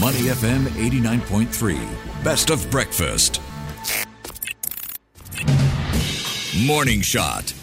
[0.00, 2.24] Money FM 89.3.
[2.24, 3.40] Best of breakfast.
[6.66, 7.54] Morning Shot.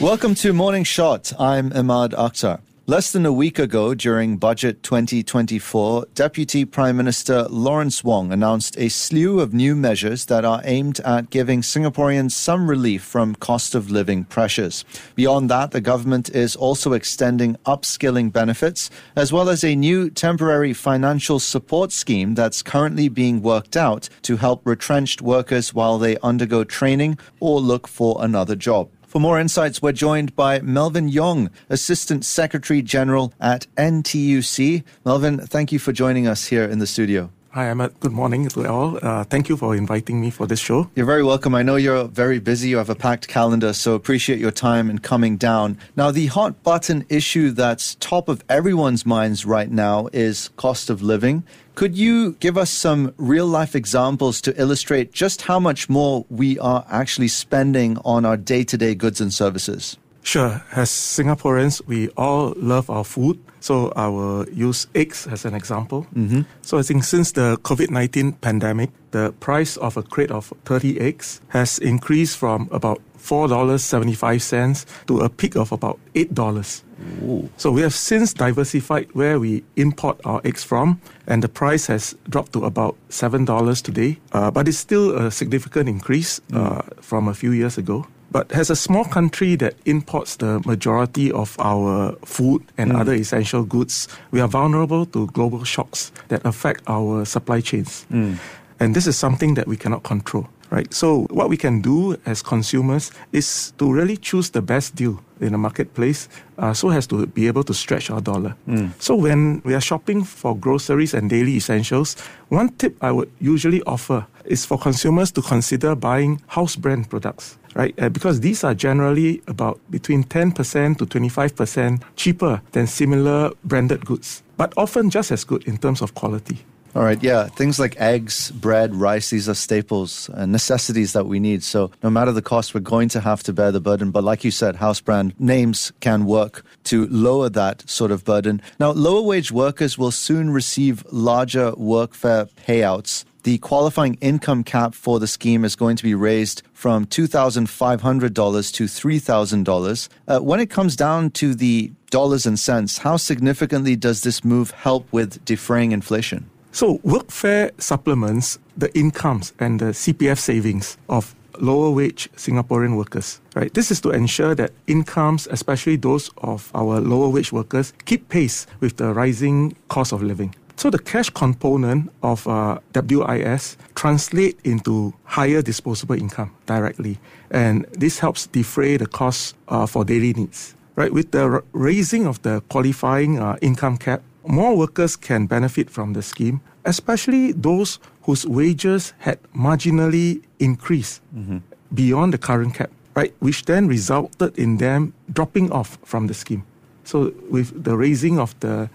[0.00, 1.32] Welcome to Morning Shot.
[1.38, 2.58] I'm Emaad Akhtar.
[2.90, 8.88] Less than a week ago, during Budget 2024, Deputy Prime Minister Lawrence Wong announced a
[8.88, 13.92] slew of new measures that are aimed at giving Singaporeans some relief from cost of
[13.92, 14.84] living pressures.
[15.14, 20.72] Beyond that, the government is also extending upskilling benefits, as well as a new temporary
[20.72, 26.64] financial support scheme that's currently being worked out to help retrenched workers while they undergo
[26.64, 28.90] training or look for another job.
[29.10, 34.84] For more insights, we're joined by Melvin Yong, Assistant Secretary General at NTUC.
[35.04, 37.28] Melvin, thank you for joining us here in the studio.
[37.52, 37.88] Hi, Emma.
[37.98, 38.96] Good morning to all.
[39.02, 40.88] Uh, thank you for inviting me for this show.
[40.94, 41.52] You're very welcome.
[41.52, 42.68] I know you're very busy.
[42.68, 45.76] You have a packed calendar, so appreciate your time and coming down.
[45.96, 51.02] Now, the hot button issue that's top of everyone's minds right now is cost of
[51.02, 51.42] living.
[51.74, 56.56] Could you give us some real life examples to illustrate just how much more we
[56.60, 59.96] are actually spending on our day to day goods and services?
[60.22, 60.62] Sure.
[60.72, 63.38] As Singaporeans, we all love our food.
[63.60, 66.06] So I will use eggs as an example.
[66.16, 66.42] Mm-hmm.
[66.62, 70.98] So I think since the COVID 19 pandemic, the price of a crate of 30
[70.98, 76.82] eggs has increased from about $4.75 to a peak of about $8.
[77.22, 77.50] Ooh.
[77.58, 82.14] So we have since diversified where we import our eggs from, and the price has
[82.28, 84.18] dropped to about $7 today.
[84.32, 86.56] Uh, but it's still a significant increase mm.
[86.56, 88.06] uh, from a few years ago.
[88.30, 93.00] But as a small country that imports the majority of our food and mm.
[93.00, 98.06] other essential goods, we are vulnerable to global shocks that affect our supply chains.
[98.10, 98.38] Mm.
[98.78, 100.92] And this is something that we cannot control right?
[100.94, 105.52] So what we can do as consumers is to really choose the best deal in
[105.52, 108.54] the marketplace uh, so as to be able to stretch our dollar.
[108.68, 108.92] Mm.
[108.98, 112.16] So when we are shopping for groceries and daily essentials,
[112.48, 117.56] one tip I would usually offer is for consumers to consider buying house brand products.
[117.72, 124.04] Right, uh, because these are generally about between 10% to 25% cheaper than similar branded
[124.04, 126.64] goods, but often just as good in terms of quality.
[126.92, 127.46] All right, yeah.
[127.46, 131.62] Things like eggs, bread, rice, these are staples and necessities that we need.
[131.62, 134.10] So no matter the cost, we're going to have to bear the burden.
[134.10, 138.60] But like you said, house brand names can work to lower that sort of burden.
[138.80, 143.24] Now, lower wage workers will soon receive larger workfare payouts.
[143.44, 148.84] The qualifying income cap for the scheme is going to be raised from $2,500 to
[148.84, 150.08] $3,000.
[150.26, 154.72] Uh, when it comes down to the dollars and cents, how significantly does this move
[154.72, 156.50] help with defraying inflation?
[156.72, 163.40] So, workfare supplements the incomes and the CPF savings of lower wage Singaporean workers.
[163.54, 163.72] Right?
[163.74, 168.66] This is to ensure that incomes, especially those of our lower wage workers, keep pace
[168.80, 170.54] with the rising cost of living.
[170.76, 177.18] So the cash component of uh, WIS translate into higher disposable income directly,
[177.50, 180.74] and this helps defray the costs uh, for daily needs.
[180.96, 186.12] Right, with the raising of the qualifying uh, income cap, more workers can benefit from
[186.12, 191.58] the scheme, especially those whose wages had marginally increased mm-hmm.
[191.94, 193.34] beyond the current cap, right?
[193.40, 196.64] Which then resulted in them dropping off from the scheme.
[197.04, 198.88] So, with the raising of the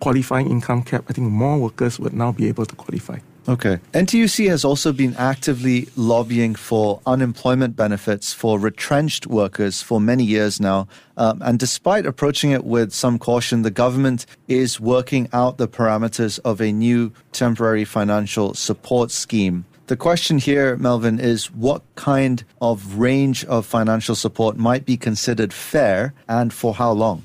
[0.00, 3.18] qualifying income cap, I think more workers would now be able to qualify.
[3.48, 3.78] Okay.
[3.94, 10.60] NTUC has also been actively lobbying for unemployment benefits for retrenched workers for many years
[10.60, 10.86] now.
[11.16, 16.38] Um, and despite approaching it with some caution, the government is working out the parameters
[16.44, 19.64] of a new temporary financial support scheme.
[19.86, 25.52] The question here, Melvin, is what kind of range of financial support might be considered
[25.52, 27.24] fair and for how long?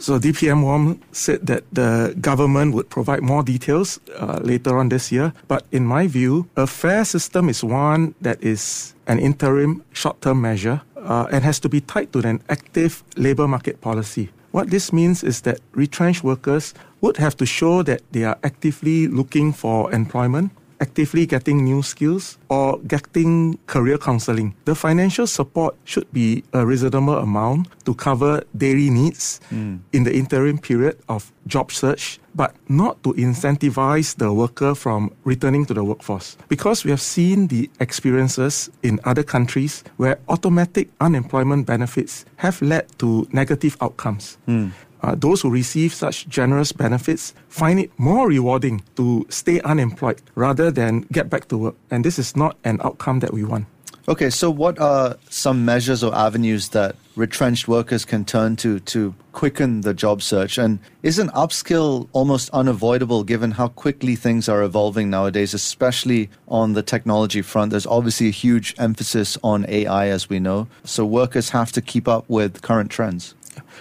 [0.00, 5.12] So DPM Wong said that the government would provide more details uh, later on this
[5.12, 5.34] year.
[5.46, 10.80] But in my view, a fair system is one that is an interim short-term measure
[10.96, 14.30] uh, and has to be tied to an active labor market policy.
[14.52, 16.72] What this means is that retrenched workers
[17.02, 20.50] would have to show that they are actively looking for employment
[20.80, 24.54] actively getting new skills or getting career counseling.
[24.64, 29.80] The financial support should be a reasonable amount to cover daily needs mm.
[29.92, 35.66] in the interim period of job search, but not to incentivize the worker from returning
[35.66, 36.36] to the workforce.
[36.48, 42.86] Because we have seen the experiences in other countries where automatic unemployment benefits have led
[42.98, 44.38] to negative outcomes.
[44.48, 50.20] Mm uh, those who receive such generous benefits find it more rewarding to stay unemployed
[50.34, 51.74] rather than get back to work.
[51.90, 53.66] And this is not an outcome that we want.
[54.08, 59.14] Okay, so what are some measures or avenues that retrenched workers can turn to to
[59.32, 60.58] quicken the job search?
[60.58, 66.82] And isn't upskill almost unavoidable given how quickly things are evolving nowadays, especially on the
[66.82, 67.70] technology front?
[67.70, 70.66] There's obviously a huge emphasis on AI, as we know.
[70.82, 73.34] So workers have to keep up with current trends.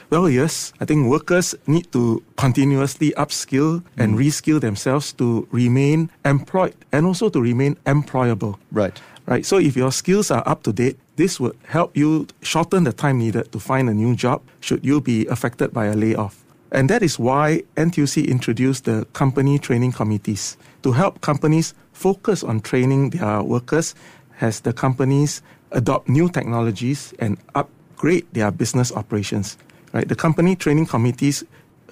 [0.09, 4.19] Well, yes, I think workers need to continuously upskill and mm.
[4.19, 8.57] reskill themselves to remain employed and also to remain employable.
[8.71, 8.99] Right.
[9.25, 9.45] Right.
[9.45, 13.19] So if your skills are up to date, this would help you shorten the time
[13.19, 16.43] needed to find a new job should you be affected by a layoff.
[16.71, 22.61] And that is why NTUC introduced the company training committees to help companies focus on
[22.61, 23.93] training their workers
[24.41, 25.41] as the companies
[25.71, 27.37] adopt new technologies and
[27.99, 29.57] upgrade their business operations
[29.93, 30.07] right?
[30.07, 31.43] The company training committees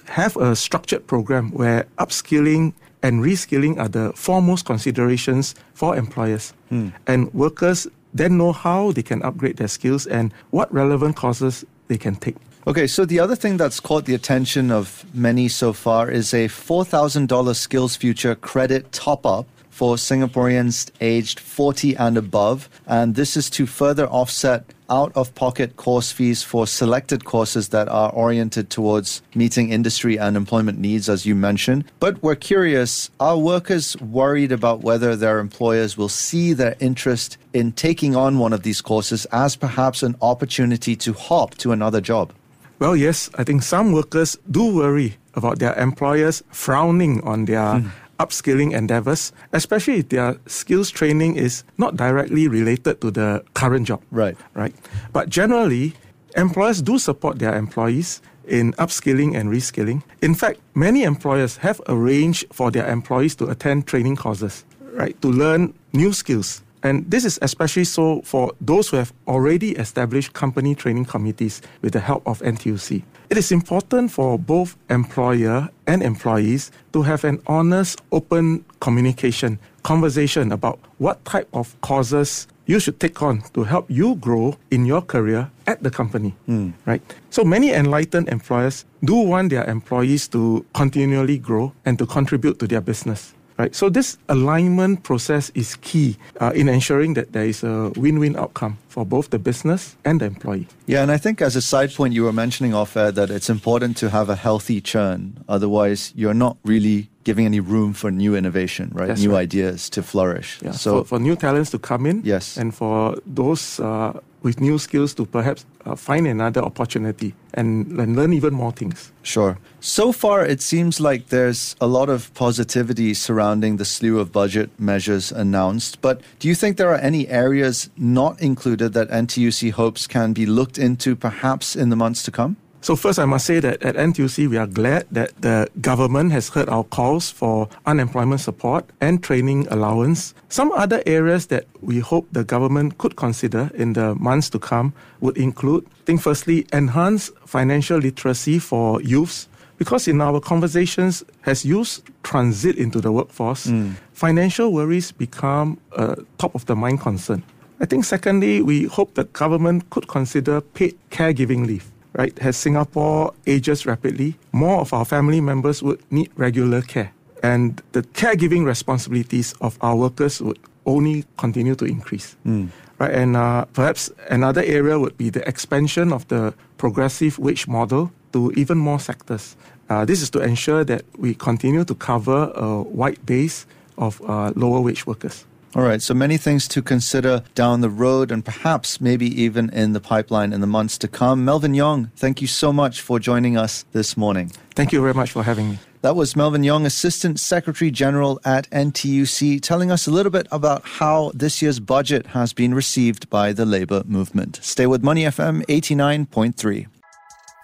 [0.06, 2.72] have a structured program where upskilling
[3.02, 6.52] and reskilling are the foremost considerations for employers.
[6.68, 6.88] Hmm.
[7.06, 11.98] And workers then know how they can upgrade their skills and what relevant courses they
[11.98, 12.36] can take.
[12.66, 16.48] Okay, so the other thing that's caught the attention of many so far is a
[16.48, 19.46] $4,000 Skills Future credit top up
[19.78, 22.68] for Singaporeans aged 40 and above.
[22.88, 27.88] And this is to further offset out of pocket course fees for selected courses that
[27.88, 31.84] are oriented towards meeting industry and employment needs, as you mentioned.
[32.00, 37.70] But we're curious are workers worried about whether their employers will see their interest in
[37.70, 42.32] taking on one of these courses as perhaps an opportunity to hop to another job?
[42.80, 47.78] Well, yes, I think some workers do worry about their employers frowning on their.
[47.78, 47.88] Hmm
[48.18, 54.02] upskilling endeavors, especially if their skills training is not directly related to the current job.
[54.10, 54.36] Right.
[54.54, 54.74] Right.
[55.12, 55.94] But generally,
[56.36, 60.02] employers do support their employees in upskilling and reskilling.
[60.22, 65.28] In fact, many employers have arranged for their employees to attend training courses, right, to
[65.28, 66.62] learn new skills.
[66.82, 71.92] And this is especially so for those who have already established company training committees with
[71.92, 73.02] the help of NTUC.
[73.30, 80.52] It is important for both employer and employees to have an honest, open communication, conversation
[80.52, 85.00] about what type of courses you should take on to help you grow in your
[85.00, 86.34] career at the company.
[86.48, 86.74] Mm.
[86.84, 87.02] Right?
[87.30, 92.66] So many enlightened employers do want their employees to continually grow and to contribute to
[92.66, 93.74] their business right?
[93.74, 98.78] So this alignment process is key uh, in ensuring that there is a win-win outcome
[98.88, 100.68] for both the business and the employee.
[100.86, 103.50] Yeah, and I think as a side point, you were mentioning off air that it's
[103.50, 105.44] important to have a healthy churn.
[105.48, 109.08] Otherwise, you're not really giving any room for new innovation, right?
[109.08, 109.48] That's new right.
[109.48, 110.58] ideas to flourish.
[110.62, 114.60] Yeah, so for, for, new talents to come in, yes, and for those uh, with
[114.60, 119.12] new skills to perhaps uh, find another opportunity and, and learn even more things.
[119.22, 119.58] Sure.
[119.80, 124.70] So far, it seems like there's a lot of positivity surrounding the slew of budget
[124.78, 126.00] measures announced.
[126.00, 130.46] But do you think there are any areas not included that NTUC hopes can be
[130.46, 132.56] looked into perhaps in the months to come?
[132.80, 136.48] So first, I must say that at NTUC, we are glad that the government has
[136.48, 140.32] heard our calls for unemployment support and training allowance.
[140.48, 144.92] Some other areas that we hope the government could consider in the months to come
[145.20, 149.48] would include, I think firstly, enhance financial literacy for youths.
[149.76, 153.94] Because in our conversations, as youths transit into the workforce, mm.
[154.12, 157.42] financial worries become a top of the mind concern.
[157.80, 163.32] I think secondly, we hope the government could consider paid caregiving leave right, as Singapore
[163.46, 167.12] ages rapidly, more of our family members would need regular care.
[167.42, 172.36] And the caregiving responsibilities of our workers would only continue to increase.
[172.46, 172.68] Mm.
[172.98, 178.10] Right, and uh, perhaps another area would be the expansion of the progressive wage model
[178.32, 179.56] to even more sectors.
[179.88, 183.66] Uh, this is to ensure that we continue to cover a wide base
[183.98, 185.44] of uh, lower wage workers.
[185.78, 189.92] All right, so many things to consider down the road and perhaps maybe even in
[189.92, 191.44] the pipeline in the months to come.
[191.44, 194.50] Melvin Yong, thank you so much for joining us this morning.
[194.74, 195.78] Thank you very much for having me.
[196.00, 200.84] That was Melvin Yong, Assistant Secretary General at NTUC, telling us a little bit about
[200.84, 204.58] how this year's budget has been received by the labor movement.
[204.60, 206.88] Stay with Money FM 89.3.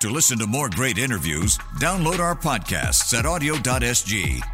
[0.03, 4.54] To listen to more great interviews, download our podcasts at awedio.sg